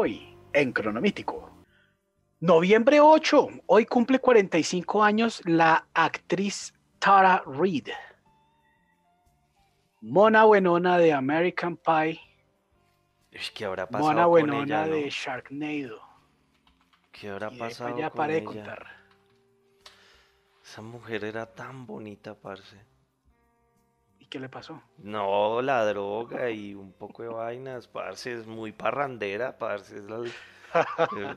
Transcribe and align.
Hoy, 0.00 0.32
en 0.52 0.70
Cronomítico. 0.70 1.50
Noviembre 2.38 3.00
8, 3.00 3.48
hoy 3.66 3.84
cumple 3.84 4.20
45 4.20 5.02
años 5.02 5.42
la 5.44 5.88
actriz 5.92 6.72
Tara 7.00 7.42
Reid. 7.44 7.88
Mona 10.00 10.44
Buenona 10.44 10.98
de 10.98 11.12
American 11.12 11.76
Pie. 11.76 12.20
¿Qué 13.52 13.64
habrá 13.64 13.88
pasado 13.88 14.08
Mona 14.08 14.22
con 14.22 14.30
Buenona 14.30 14.62
ella, 14.62 14.86
no? 14.86 14.94
de 14.94 15.10
Sharknado. 15.10 16.00
¿Qué 17.10 17.30
habrá 17.30 17.50
Y 17.52 17.58
pasado 17.58 17.96
con 17.96 18.10
paré 18.10 18.34
de 18.34 18.44
contar. 18.44 18.86
Esa 20.62 20.80
mujer 20.80 21.24
era 21.24 21.44
tan 21.44 21.86
bonita, 21.88 22.36
parce. 22.36 22.76
¿Y 24.28 24.30
qué 24.30 24.38
le 24.40 24.50
pasó? 24.50 24.82
No, 24.98 25.62
la 25.62 25.86
droga 25.86 26.50
y 26.50 26.74
un 26.74 26.92
poco 26.92 27.22
de 27.22 27.30
vainas, 27.30 27.88
parce, 27.88 28.34
es 28.34 28.46
muy 28.46 28.72
parrandera, 28.72 29.56
parce. 29.56 29.96
Es 29.96 30.04
la, 30.04 30.18
eh, 31.16 31.34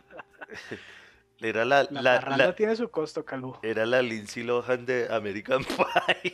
era 1.39 1.63
la, 1.63 1.87
La, 1.89 2.01
la- 2.01 2.35
la- 2.37 2.53
tiene 2.53 2.75
su 2.75 2.89
costo, 2.91 3.23
Calvo. 3.23 3.57
era 3.63 3.85
la 3.85 4.01
Lindsay 4.01 4.43
Lohan 4.43 4.85
de 4.85 5.07
American 5.09 5.63
Pie. 6.21 6.33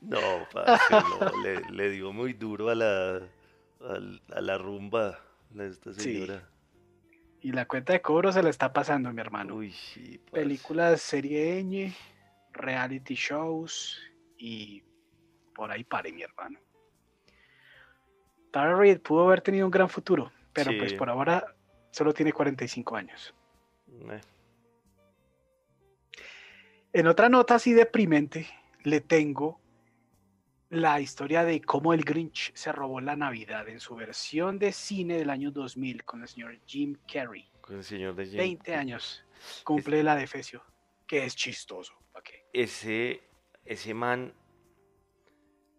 No, 0.00 0.18
parce, 0.52 0.82
no, 0.90 1.42
le, 1.42 1.60
le 1.70 1.90
dio 1.90 2.12
muy 2.12 2.32
duro 2.32 2.68
a 2.70 2.74
la, 2.74 3.16
a, 3.80 4.40
la 4.40 4.58
rumba 4.58 5.18
de 5.50 5.68
esta 5.68 5.92
Sí. 5.94 6.26
Y 7.40 7.52
la 7.52 7.66
cuenta 7.66 7.92
de 7.92 8.02
cobro 8.02 8.32
se 8.32 8.42
le 8.42 8.50
está 8.50 8.72
pasando, 8.72 9.12
mi 9.12 9.20
hermano. 9.20 9.54
Uy, 9.54 9.72
sí, 9.72 10.18
parce. 10.18 10.42
Películas 10.42 11.00
serie 11.00 11.62
ñ, 11.62 11.94
reality 12.52 13.14
shows 13.14 14.00
y 14.38 14.82
por 15.54 15.70
ahí 15.70 15.84
pare, 15.84 16.12
mi 16.12 16.22
hermano. 16.22 16.58
Tara 18.50 18.74
Reid 18.74 19.00
pudo 19.00 19.26
haber 19.26 19.42
tenido 19.42 19.66
un 19.66 19.70
gran 19.70 19.88
futuro, 19.88 20.32
pero 20.52 20.72
pues 20.78 20.94
por 20.94 21.10
ahora 21.10 21.54
solo 21.90 22.12
tiene 22.12 22.32
45 22.32 22.96
años. 22.96 23.34
Eh, 23.88 24.20
En 26.92 27.06
otra 27.06 27.28
nota 27.28 27.56
así 27.56 27.74
deprimente, 27.74 28.46
le 28.82 29.02
tengo 29.02 29.60
la 30.70 31.00
historia 31.00 31.44
de 31.44 31.60
cómo 31.60 31.92
el 31.94 32.04
Grinch 32.04 32.52
se 32.54 32.72
robó 32.72 33.00
la 33.00 33.16
Navidad 33.16 33.68
en 33.68 33.78
su 33.80 33.94
versión 33.94 34.58
de 34.58 34.72
cine 34.72 35.16
del 35.18 35.30
año 35.30 35.50
2000 35.50 36.04
con 36.04 36.22
el 36.22 36.28
señor 36.28 36.58
Jim 36.66 36.96
Carrey. 37.10 37.48
Con 37.60 37.76
el 37.76 37.84
señor 37.84 38.14
de 38.16 38.26
Jim. 38.26 38.36
20 38.36 38.74
años 38.74 39.24
cumple 39.64 40.02
la 40.02 40.16
defecio, 40.16 40.62
que 41.06 41.24
es 41.24 41.36
chistoso. 41.36 41.92
ese, 42.52 43.22
ese 43.64 43.94
man, 43.94 44.32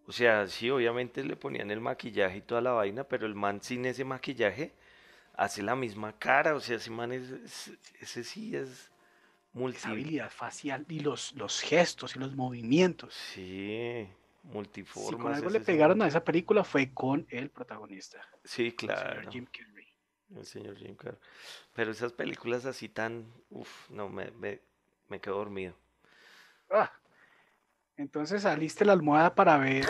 o 0.05 0.11
sea, 0.11 0.47
sí, 0.47 0.69
obviamente 0.69 1.23
le 1.23 1.35
ponían 1.35 1.69
el 1.71 1.81
maquillaje 1.81 2.37
y 2.37 2.41
toda 2.41 2.61
la 2.61 2.71
vaina, 2.71 3.03
pero 3.03 3.25
el 3.25 3.35
man 3.35 3.61
sin 3.61 3.85
ese 3.85 4.05
maquillaje 4.05 4.73
hace 5.33 5.63
la 5.63 5.75
misma 5.75 6.17
cara, 6.17 6.55
o 6.55 6.59
sea, 6.59 6.77
ese 6.77 6.91
man 6.91 7.11
es, 7.11 7.29
es- 7.31 7.71
ese 7.99 8.23
sí 8.23 8.55
es 8.55 8.91
multi, 9.53 9.77
Esa 9.77 9.89
habilidad 9.89 10.29
facial 10.31 10.85
y 10.87 10.99
los, 11.01 11.33
los 11.33 11.59
gestos 11.61 12.15
y 12.15 12.19
los 12.19 12.35
movimientos. 12.35 13.13
sí, 13.13 14.07
Si 14.47 14.53
multiforme. 14.53 15.17
con 15.23 15.33
algo 15.33 15.49
le 15.49 15.59
pegaron 15.59 16.01
a 16.01 16.07
esa 16.07 16.23
película 16.23 16.63
fue 16.63 16.93
con 16.93 17.25
el 17.29 17.49
protagonista, 17.49 18.21
Sí, 18.43 18.67
el 18.67 18.75
claro, 18.75 19.15
señor 19.19 19.31
Jim 19.33 19.45
Carrey. 19.51 19.87
el 20.35 20.45
señor 20.45 20.77
Jim 20.77 20.95
Carrey. 20.95 21.19
Pero 21.73 21.91
esas 21.91 22.13
películas 22.13 22.65
así 22.65 22.89
tan, 22.89 23.31
uff, 23.49 23.89
no, 23.89 24.09
me, 24.09 24.31
me, 24.31 24.61
me 25.09 25.19
quedo 25.19 25.35
dormido. 25.37 25.75
Ah, 26.69 26.91
entonces 27.97 28.41
saliste 28.43 28.85
la 28.85 28.93
almohada 28.93 29.33
para 29.33 29.57
ver 29.57 29.85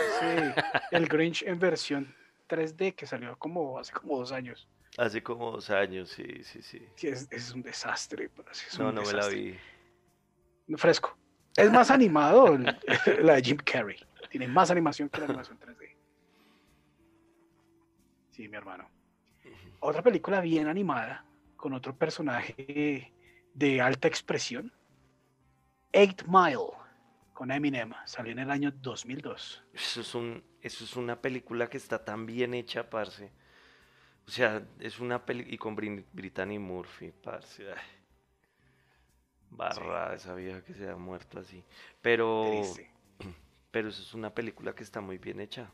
el 0.92 1.06
Grinch 1.08 1.42
en 1.42 1.58
versión 1.58 2.14
3D 2.48 2.94
que 2.94 3.06
salió 3.06 3.36
como 3.38 3.78
hace 3.78 3.92
como 3.92 4.18
dos 4.18 4.32
años. 4.32 4.68
Hace 4.96 5.22
como 5.22 5.52
dos 5.52 5.68
años, 5.70 6.08
sí, 6.10 6.42
sí, 6.42 6.62
sí. 6.62 6.88
Sí, 6.96 7.08
es, 7.08 7.28
es 7.30 7.52
un 7.52 7.62
desastre. 7.62 8.30
es 8.50 8.78
No, 8.78 8.88
un 8.88 8.94
no 8.96 9.02
me 9.02 9.12
la 9.12 9.28
vi. 9.28 9.56
Fresco. 10.76 11.16
Es 11.56 11.70
más 11.70 11.90
animado 11.90 12.56
la 13.20 13.34
de 13.34 13.42
Jim 13.42 13.58
Carrey. 13.58 13.98
Tiene 14.28 14.48
más 14.48 14.70
animación 14.70 15.08
que 15.08 15.18
la 15.20 15.26
animación 15.26 15.58
3D. 15.58 15.94
Sí, 18.30 18.48
mi 18.48 18.56
hermano. 18.56 18.88
Otra 19.80 20.02
película 20.02 20.40
bien 20.40 20.68
animada 20.68 21.24
con 21.56 21.72
otro 21.72 21.96
personaje 21.96 23.12
de 23.54 23.80
alta 23.80 24.08
expresión. 24.08 24.72
Eight 25.92 26.22
Mile 26.26 26.70
con 27.32 27.50
Eminem. 27.50 27.92
Salió 28.04 28.32
en 28.32 28.40
el 28.40 28.50
año 28.50 28.72
2002. 28.72 29.64
Eso 29.72 30.00
es 30.00 30.14
un, 30.14 30.42
eso 30.60 30.84
es 30.84 30.96
una 30.96 31.20
película 31.20 31.68
que 31.68 31.76
está 31.76 32.04
tan 32.04 32.26
bien 32.26 32.54
hecha, 32.54 32.88
parce. 32.90 33.30
O 34.26 34.30
sea, 34.30 34.62
es 34.78 35.00
una 35.00 35.24
película 35.24 35.54
y 35.54 35.58
con 35.58 35.74
Brittany 35.74 36.58
Murphy, 36.58 37.12
parce. 37.12 37.72
ay. 37.72 37.80
Barra 39.50 40.14
esa 40.14 40.34
vieja 40.34 40.62
que 40.62 40.74
se 40.74 40.88
ha 40.88 40.96
muerto 40.96 41.40
así. 41.40 41.64
Pero, 42.02 42.44
Triste. 42.50 42.90
Pero 43.70 43.88
eso 43.88 44.02
es 44.02 44.14
una 44.14 44.34
película 44.34 44.74
que 44.74 44.82
está 44.82 45.00
muy 45.00 45.18
bien 45.18 45.40
hecha. 45.40 45.70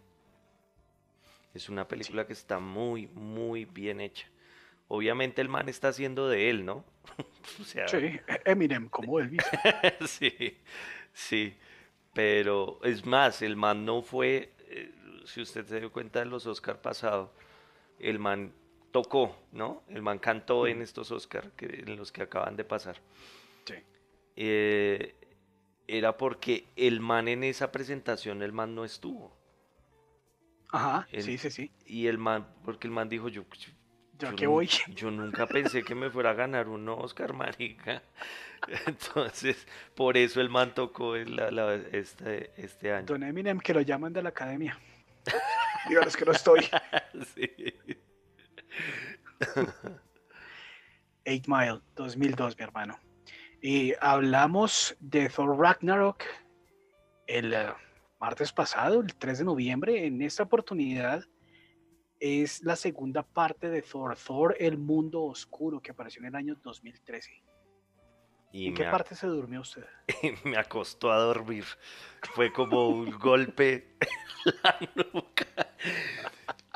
Es 1.55 1.69
una 1.69 1.87
película 1.87 2.27
que 2.27 2.33
está 2.33 2.59
muy, 2.59 3.07
muy 3.09 3.65
bien 3.65 4.01
hecha. 4.01 4.27
Obviamente 4.89 5.41
el 5.41 5.49
man 5.49 5.69
está 5.69 5.89
haciendo 5.89 6.29
de 6.29 6.51
él, 6.51 6.65
¿no? 6.65 6.85
o 7.61 7.65
sea, 7.65 7.87
Sí, 7.89 8.19
Eminem 8.45 8.89
como 8.89 9.21
Elvis. 9.21 9.43
sí, 10.07 10.59
sí, 11.13 11.57
pero 12.13 12.81
es 12.83 13.05
más, 13.07 13.41
el 13.43 13.57
man 13.57 13.85
no 13.85 14.03
fue, 14.03 14.53
eh, 14.69 14.93
si 15.27 15.41
usted 15.41 15.65
se 15.67 15.81
dio 15.81 15.93
cuenta 15.93 16.19
de 16.19 16.27
los 16.27 16.47
Oscar 16.47 16.81
pasados, 16.83 17.31
el 17.99 18.19
man 18.19 18.53
tocó, 18.91 19.37
¿no? 19.53 19.83
El 19.89 20.03
man 20.03 20.19
cantó 20.19 20.67
en 20.67 20.81
Mm. 20.81 20.83
estos 20.83 21.11
Oscar 21.13 21.53
que, 21.53 21.67
en 21.87 21.97
los 21.97 22.13
que 22.13 22.23
acaban 22.23 22.57
de 22.57 22.65
pasar. 22.65 23.01
Sí. 23.65 23.75
Eh, 24.37 25.15
era 25.87 26.17
porque 26.17 26.67
el 26.77 27.01
man 27.01 27.29
en 27.29 27.45
esa 27.45 27.71
presentación, 27.73 28.43
el 28.43 28.53
man 28.53 28.75
no 28.75 28.85
estuvo. 28.85 29.37
Ajá, 30.71 31.07
El- 31.13 31.23
sí, 31.23 31.39
sí, 31.39 31.51
sí. 31.51 31.71
Y 31.87 32.07
el 32.09 32.19
man, 32.19 32.47
porque 32.65 32.87
el 32.87 32.93
man 32.93 33.09
dijo, 33.09 33.29
yo, 33.29 33.45
yo- 33.53 33.71
Yo 34.37 34.51
voy. 34.51 34.69
Yo 34.95 35.11
nunca 35.11 35.47
pensé 35.47 35.83
que 35.83 35.95
me 35.95 36.09
fuera 36.11 36.31
a 36.31 36.35
ganar 36.35 36.69
un 36.69 36.89
Oscar, 36.89 37.33
marica. 37.33 38.03
Entonces, 38.87 39.67
por 39.95 40.17
eso 40.17 40.41
el 40.41 40.49
man 40.49 40.75
tocó 40.75 41.17
la- 41.17 41.51
la- 41.51 41.75
este, 41.75 42.51
este 42.57 42.93
año. 42.93 43.07
Don 43.07 43.23
Eminem 43.23 43.59
que 43.61 43.75
lo 43.75 43.81
llaman 43.83 44.13
de 44.13 44.23
la 44.23 44.31
academia. 44.31 44.79
Díganos 45.89 46.17
que 46.17 46.25
no 46.25 46.33
estoy. 46.33 46.61
Sí. 47.35 47.51
Eight 51.25 51.47
Mile 51.47 51.81
2002, 51.97 52.57
mi 52.59 52.65
hermano. 52.65 52.99
Y 53.67 53.95
hablamos 53.99 54.95
de 55.01 55.31
Thor 55.31 55.59
Ragnarok 55.59 56.23
el 57.27 57.55
eh, 57.55 57.73
martes 58.21 58.53
pasado, 58.53 59.01
el 59.01 59.15
3 59.15 59.39
de 59.39 59.45
noviembre. 59.47 60.05
En 60.05 60.21
esta 60.21 60.43
oportunidad 60.43 61.25
es 62.21 62.63
la 62.63 62.77
segunda 62.77 63.23
parte 63.23 63.71
de 63.71 63.81
Thor, 63.81 64.19
Thor, 64.19 64.55
el 64.61 64.77
mundo 64.77 65.23
oscuro, 65.23 65.81
que 65.81 65.93
apareció 65.93 66.21
en 66.21 66.27
el 66.27 66.35
año 66.35 66.57
2013. 66.63 67.43
Y 68.53 68.67
¿En 68.69 68.75
qué 68.75 68.85
parte 68.85 69.15
se 69.15 69.29
durmió 69.29 69.63
usted? 69.63 69.87
me 70.45 70.59
acostó 70.59 71.11
a 71.11 71.17
dormir. 71.17 71.65
Fue 72.35 72.53
como 72.53 72.89
un 72.91 73.13
golpe 73.19 73.97
en 74.45 74.55
la 74.63 74.79
nuca. 75.15 75.47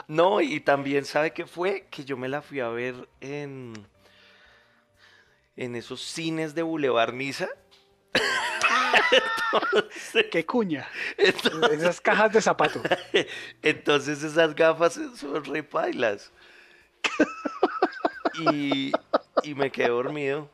No, 0.06 0.40
y 0.40 0.60
también, 0.60 1.04
¿sabe 1.04 1.34
qué 1.34 1.44
fue? 1.44 1.86
Que 1.90 2.06
yo 2.06 2.16
me 2.16 2.30
la 2.30 2.40
fui 2.40 2.60
a 2.60 2.68
ver 2.68 3.10
en, 3.20 3.74
en 5.58 5.74
esos 5.74 6.00
cines 6.00 6.54
de 6.54 6.62
Boulevard 6.62 7.12
Niza. 7.12 7.48
¡Qué 10.30 10.46
cuña! 10.46 10.88
Entonces, 11.16 11.80
Esas 11.80 12.00
cajas 12.00 12.32
de 12.32 12.40
zapato. 12.40 12.80
Entonces 13.62 14.22
esas 14.22 14.54
gafas 14.54 14.98
son 15.16 15.44
repailas. 15.44 16.30
Y, 18.52 18.92
y 19.42 19.54
me 19.54 19.70
quedé 19.72 19.88
dormido. 19.88 20.48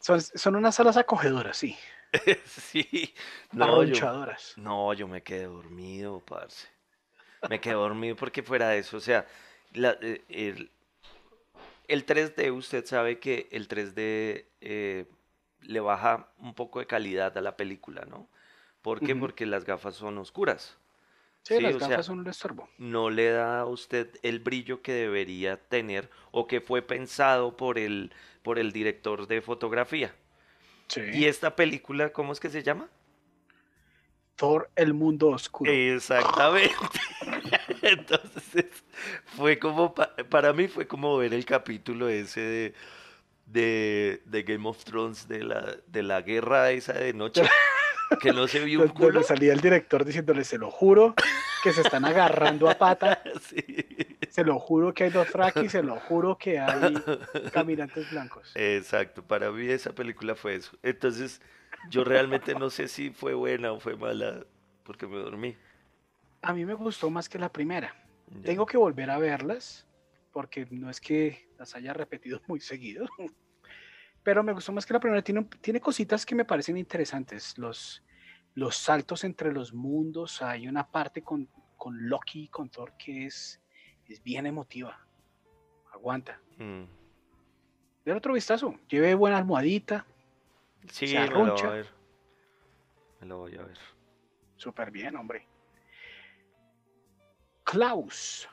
Son, 0.00 0.20
son 0.20 0.56
unas 0.56 0.74
salas 0.74 0.96
acogedoras, 0.96 1.56
sí. 1.56 1.76
Sí. 2.46 3.12
No 3.52 3.82
yo, 3.82 3.94
no, 4.56 4.92
yo 4.94 5.08
me 5.08 5.22
quedé 5.22 5.44
dormido, 5.46 6.20
parce. 6.20 6.68
Me 7.50 7.60
quedé 7.60 7.74
dormido 7.74 8.16
porque 8.16 8.42
fuera 8.42 8.68
de 8.68 8.78
eso, 8.78 8.96
o 8.96 9.00
sea, 9.00 9.26
la- 9.72 9.98
eh, 10.00 10.22
el, 10.28 10.70
el 11.88 12.06
3D, 12.06 12.52
usted 12.52 12.84
sabe 12.86 13.18
que 13.18 13.48
el 13.52 13.68
3D 13.68 14.46
eh, 14.60 15.06
le 15.60 15.80
baja 15.80 16.28
un 16.38 16.54
poco 16.54 16.80
de 16.80 16.86
calidad 16.86 17.36
a 17.36 17.40
la 17.40 17.56
película, 17.56 18.04
¿no? 18.08 18.28
¿Por 18.82 19.00
qué? 19.00 19.16
Porque 19.16 19.46
las 19.46 19.64
gafas 19.64 19.94
son 19.94 20.18
oscuras. 20.18 20.76
Sí, 21.42 21.56
Sí, 21.56 21.62
las 21.62 21.76
sea, 21.76 21.88
gafas 21.88 22.06
son 22.06 22.20
un 22.20 22.28
estorbo. 22.28 22.68
no 22.78 23.10
le 23.10 23.30
da 23.30 23.60
a 23.60 23.66
usted 23.66 24.08
el 24.22 24.40
brillo 24.40 24.80
que 24.82 24.92
debería 24.92 25.56
tener 25.58 26.10
o 26.30 26.46
que 26.46 26.60
fue 26.60 26.80
pensado 26.82 27.56
por 27.56 27.78
el, 27.78 28.12
por 28.42 28.58
el 28.58 28.72
director 28.72 29.26
de 29.26 29.42
fotografía. 29.42 30.14
Sí. 30.88 31.00
¿Y 31.12 31.24
esta 31.26 31.54
película, 31.56 32.12
cómo 32.12 32.32
es 32.32 32.40
que 32.40 32.50
se 32.50 32.62
llama? 32.62 32.88
Thor, 34.36 34.70
el 34.74 34.94
mundo 34.94 35.28
oscuro. 35.28 35.70
Exactamente. 35.70 36.74
Entonces, 37.82 38.66
fue 39.36 39.58
como, 39.58 39.94
para 39.94 40.52
mí 40.52 40.68
fue 40.68 40.86
como 40.86 41.16
ver 41.18 41.34
el 41.34 41.44
capítulo 41.44 42.08
ese 42.08 42.74
de, 43.46 44.22
de, 44.24 44.42
Game 44.42 44.68
of 44.68 44.84
Thrones, 44.84 45.28
de 45.28 45.44
la, 45.44 45.76
de 45.86 46.02
la 46.02 46.22
guerra 46.22 46.70
esa 46.70 46.94
de 46.94 47.12
noche, 47.12 47.42
que 48.20 48.32
no 48.32 48.48
se 48.48 48.64
vio 48.64 48.82
un 48.82 48.88
culo. 48.88 49.22
salía 49.22 49.52
el 49.52 49.60
director 49.60 50.04
diciéndole, 50.04 50.44
se 50.44 50.58
lo 50.58 50.70
juro, 50.70 51.14
que 51.62 51.72
se 51.72 51.82
están 51.82 52.04
agarrando 52.04 52.68
a 52.68 52.74
pata. 52.74 53.22
Se 54.30 54.42
lo 54.42 54.58
juro 54.58 54.92
que 54.92 55.04
hay 55.04 55.10
dos 55.10 55.28
y 55.62 55.68
se 55.68 55.80
lo 55.80 55.94
juro 56.00 56.36
que 56.36 56.58
hay 56.58 56.96
caminantes 57.52 58.10
blancos. 58.10 58.50
Exacto, 58.56 59.22
para 59.22 59.52
mí 59.52 59.68
esa 59.68 59.92
película 59.92 60.34
fue 60.34 60.56
eso. 60.56 60.76
Entonces, 60.82 61.40
yo 61.88 62.02
realmente 62.02 62.56
no 62.56 62.68
sé 62.68 62.88
si 62.88 63.10
fue 63.10 63.34
buena 63.34 63.70
o 63.70 63.78
fue 63.78 63.94
mala, 63.94 64.44
porque 64.82 65.06
me 65.06 65.18
dormí. 65.18 65.56
A 66.44 66.52
mí 66.52 66.64
me 66.64 66.74
gustó 66.74 67.08
más 67.10 67.28
que 67.28 67.38
la 67.38 67.50
primera. 67.50 67.94
Tengo 68.42 68.66
que 68.66 68.76
volver 68.76 69.10
a 69.10 69.18
verlas, 69.18 69.86
porque 70.32 70.66
no 70.70 70.90
es 70.90 71.00
que 71.00 71.48
las 71.58 71.74
haya 71.74 71.92
repetido 71.92 72.40
muy 72.48 72.60
seguido. 72.60 73.06
Pero 74.22 74.42
me 74.42 74.52
gustó 74.52 74.72
más 74.72 74.84
que 74.84 74.92
la 74.92 75.00
primera. 75.00 75.22
Tiene, 75.22 75.44
tiene 75.60 75.80
cositas 75.80 76.26
que 76.26 76.34
me 76.34 76.44
parecen 76.44 76.76
interesantes. 76.76 77.56
Los, 77.56 78.02
los 78.54 78.76
saltos 78.76 79.24
entre 79.24 79.52
los 79.52 79.72
mundos. 79.72 80.42
Hay 80.42 80.68
una 80.68 80.90
parte 80.90 81.22
con, 81.22 81.48
con 81.76 82.08
Loki 82.08 82.44
y 82.44 82.48
con 82.48 82.68
Thor 82.68 82.92
que 82.98 83.26
es 83.26 83.60
es 84.08 84.22
bien 84.22 84.46
emotiva. 84.46 84.98
Aguanta. 85.92 86.38
Mm. 86.58 86.84
otro 88.10 88.34
vistazo. 88.34 88.74
Lleve 88.88 89.14
buena 89.14 89.38
almohadita. 89.38 90.04
Sí, 90.90 91.14
me 91.14 91.26
lo 91.26 91.52
voy 91.52 91.60
a 91.60 91.70
ver. 91.70 91.86
Me 93.20 93.26
lo 93.26 93.38
voy 93.38 93.56
a 93.56 93.62
ver. 93.62 93.78
Súper 94.56 94.90
bien, 94.90 95.16
hombre. 95.16 95.46
Klaus, 97.64 98.48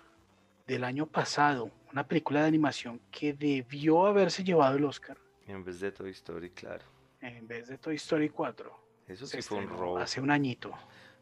del 0.66 0.84
año 0.84 1.06
pasado. 1.06 1.72
Una 1.92 2.08
película 2.08 2.42
de 2.42 2.48
animación 2.48 3.02
que 3.12 3.34
debió 3.34 4.06
haberse 4.06 4.44
llevado 4.44 4.78
el 4.78 4.86
Oscar. 4.86 5.18
En 5.46 5.64
vez 5.64 5.80
de 5.80 5.92
Toy 5.92 6.12
Story, 6.12 6.50
claro. 6.52 6.86
En 7.20 7.48
vez 7.48 7.68
de 7.68 7.78
Toy 7.78 7.96
Story 7.96 8.30
4. 8.30 8.82
Eso 9.08 9.28
sí 9.28 9.42
fue 9.42 9.58
un 9.60 9.68
robo. 9.68 9.98
Hace 9.98 10.22
un 10.22 10.32
añito. 10.32 10.72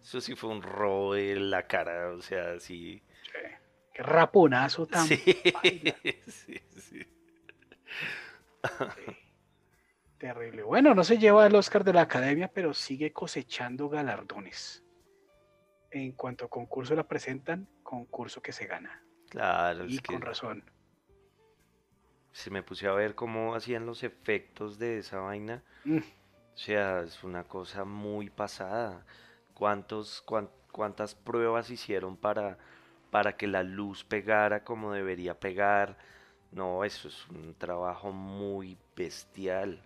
Eso 0.01 0.21
sí 0.21 0.35
fue 0.35 0.51
un 0.51 0.61
robo 0.61 1.15
de 1.15 1.35
la 1.35 1.65
cara. 1.65 2.11
O 2.11 2.21
sea, 2.21 2.59
sí 2.59 3.01
raponazo 3.99 4.87
tan. 4.87 5.07
Sí, 5.07 6.59
sí, 6.77 7.05
Terrible. 10.17 10.63
Bueno, 10.63 10.93
no 10.93 11.03
se 11.03 11.17
lleva 11.17 11.45
el 11.47 11.55
Oscar 11.55 11.83
de 11.83 11.93
la 11.93 12.01
Academia, 12.01 12.49
pero 12.53 12.73
sigue 12.73 13.13
cosechando 13.13 13.87
galardones. 13.87 14.83
En 15.91 16.11
cuanto 16.13 16.45
a 16.45 16.49
concurso 16.49 16.95
la 16.95 17.07
presentan, 17.07 17.67
concurso 17.83 18.41
que 18.41 18.51
se 18.51 18.65
gana. 18.65 19.03
Claro, 19.29 19.85
y 19.87 19.99
con 19.99 20.21
razón. 20.21 20.63
Se 22.31 22.51
me 22.51 22.63
puse 22.63 22.87
a 22.87 22.93
ver 22.93 23.15
cómo 23.15 23.55
hacían 23.55 23.85
los 23.85 24.03
efectos 24.03 24.77
de 24.79 24.99
esa 24.99 25.19
vaina. 25.19 25.63
Mm. 25.83 25.97
O 25.97 26.57
sea, 26.57 27.01
es 27.01 27.23
una 27.23 27.43
cosa 27.43 27.85
muy 27.85 28.29
pasada. 28.29 29.05
¿Cuántos, 29.53 30.23
¿Cuántas 30.71 31.15
pruebas 31.15 31.69
hicieron 31.69 32.17
para 32.17 32.57
para 33.09 33.35
que 33.35 33.47
la 33.47 33.63
luz 33.63 34.03
pegara 34.03 34.63
como 34.63 34.93
debería 34.93 35.39
pegar. 35.39 35.97
No, 36.51 36.83
eso 36.83 37.07
es 37.07 37.27
un 37.27 37.53
trabajo 37.55 38.11
muy 38.11 38.77
bestial, 38.95 39.81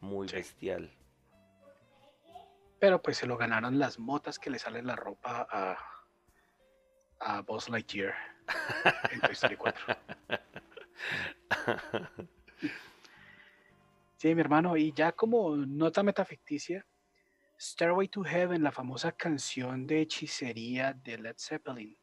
muy 0.00 0.28
bestial. 0.28 0.90
Pero 2.82 3.00
pues 3.00 3.16
se 3.16 3.28
lo 3.28 3.36
ganaron 3.36 3.78
las 3.78 4.00
motas 4.00 4.40
que 4.40 4.50
le 4.50 4.58
salen 4.58 4.88
la 4.88 4.96
ropa 4.96 5.46
a, 5.48 5.78
a 7.20 7.40
Buzz 7.42 7.68
Lightyear 7.68 8.12
en 9.12 9.20
Toy 9.20 9.32
Story 9.34 9.56
4. 9.56 9.96
Sí, 14.16 14.34
mi 14.36 14.40
hermano, 14.40 14.76
y 14.76 14.92
ya 14.92 15.10
como 15.10 15.56
nota 15.56 16.04
metaficticia, 16.04 16.86
Stairway 17.58 18.06
to 18.06 18.22
Heaven, 18.22 18.62
la 18.62 18.70
famosa 18.70 19.10
canción 19.10 19.84
de 19.84 20.00
hechicería 20.00 20.92
de 20.92 21.18
Led 21.18 21.34
Zeppelin, 21.38 21.98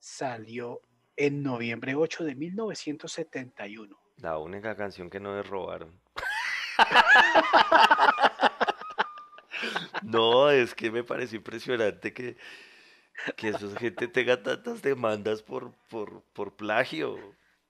salió 0.00 0.80
en 1.16 1.44
noviembre 1.44 1.94
8 1.94 2.24
de 2.24 2.34
1971. 2.34 3.96
La 4.16 4.38
única 4.38 4.74
canción 4.74 5.08
que 5.08 5.20
no 5.20 5.40
robaron. 5.44 6.00
no, 10.14 10.50
es 10.50 10.74
que 10.74 10.90
me 10.90 11.04
parece 11.04 11.36
impresionante 11.36 12.12
que, 12.12 12.36
que 13.36 13.48
esa 13.48 13.78
gente 13.78 14.08
tenga 14.08 14.42
tantas 14.42 14.82
demandas 14.82 15.42
por, 15.42 15.72
por, 15.88 16.22
por 16.32 16.54
plagio. 16.54 17.18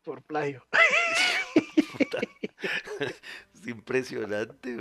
Por 0.05 0.23
plagio. 0.23 0.65
es 3.01 3.67
impresionante. 3.67 4.77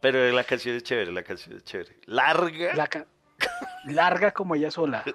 Pero 0.00 0.30
la 0.32 0.44
canción 0.44 0.76
es 0.76 0.82
chévere, 0.82 1.12
la 1.12 1.22
canción 1.22 1.56
es 1.56 1.64
chévere. 1.64 1.96
Larga. 2.06 2.74
La, 2.74 3.06
larga 3.86 4.32
como 4.32 4.54
ella 4.54 4.70
sola. 4.70 5.04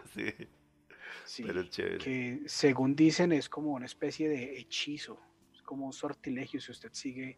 Sí. 1.25 1.43
pero 1.43 1.61
chévere. 1.61 1.99
Que 1.99 2.39
según 2.47 2.95
dicen 2.95 3.31
es 3.31 3.47
como 3.47 3.73
una 3.73 3.85
especie 3.85 4.27
de 4.27 4.57
hechizo, 4.57 5.19
es 5.53 5.61
como 5.61 5.85
un 5.85 5.93
sortilegio 5.93 6.59
si 6.59 6.71
usted 6.71 6.89
sigue 6.91 7.37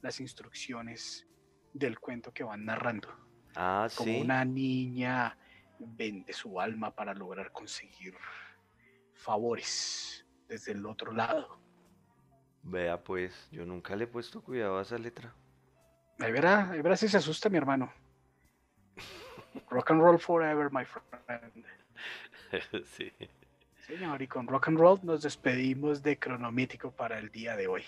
las 0.00 0.18
instrucciones 0.18 1.24
del 1.72 1.98
cuento 1.98 2.32
que 2.32 2.44
van 2.44 2.64
narrando. 2.64 3.08
Ah, 3.54 3.88
como 3.94 4.18
una 4.18 4.44
niña 4.44 5.36
vende 5.78 6.32
su 6.32 6.60
alma 6.60 6.94
para 6.94 7.14
lograr 7.14 7.52
conseguir 7.52 8.14
favores 9.14 10.26
desde 10.48 10.72
el 10.72 10.86
otro 10.86 11.12
lado. 11.12 11.60
Vea 12.62 13.02
pues, 13.02 13.48
yo 13.50 13.66
nunca 13.66 13.96
le 13.96 14.04
he 14.04 14.06
puesto 14.06 14.42
cuidado 14.42 14.78
a 14.78 14.82
esa 14.82 14.98
letra. 14.98 15.34
Ahí 16.20 16.30
verá, 16.30 16.70
ahí 16.70 16.80
verá 16.80 16.96
si 16.96 17.08
se 17.08 17.16
asusta 17.16 17.48
mi 17.48 17.58
hermano. 17.58 17.92
Rock 19.70 19.90
and 19.90 20.00
roll 20.00 20.18
forever, 20.18 20.70
my 20.70 20.84
friend. 20.84 21.66
Sí. 22.84 23.10
Señor, 23.86 24.20
y 24.20 24.28
con 24.28 24.46
rock 24.46 24.68
and 24.68 24.78
roll 24.78 25.00
nos 25.02 25.22
despedimos 25.22 26.02
de 26.02 26.18
Cronomítico 26.18 26.92
para 26.92 27.18
el 27.18 27.30
día 27.30 27.56
de 27.56 27.66
hoy. 27.66 27.82